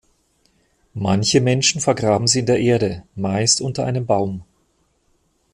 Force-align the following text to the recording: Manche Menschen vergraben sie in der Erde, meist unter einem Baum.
Manche 0.95 1.41
Menschen 1.41 1.79
vergraben 1.79 2.25
sie 2.25 2.39
in 2.39 2.47
der 2.47 2.59
Erde, 2.59 3.03
meist 3.13 3.61
unter 3.61 3.85
einem 3.85 4.07
Baum. 4.07 4.43